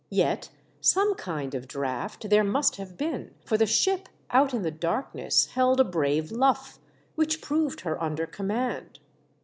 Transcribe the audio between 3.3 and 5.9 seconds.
for the ship out in the darkness held a